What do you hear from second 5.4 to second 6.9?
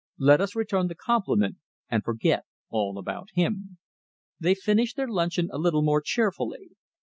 a little more cheerfully.